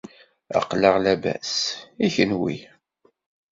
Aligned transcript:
Aqlaɣ 0.57 0.95
labas, 1.03 1.53
i 2.05 2.07
kunwi? 2.13 2.57